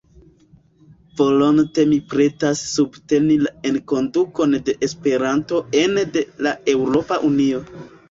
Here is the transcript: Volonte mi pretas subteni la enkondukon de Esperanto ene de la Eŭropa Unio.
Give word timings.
Volonte 1.19 1.85
mi 1.91 1.99
pretas 2.15 2.63
subteni 2.71 3.37
la 3.45 3.53
enkondukon 3.73 4.59
de 4.71 4.77
Esperanto 4.91 5.65
ene 5.87 6.09
de 6.19 6.29
la 6.49 6.59
Eŭropa 6.79 7.25
Unio. 7.35 7.67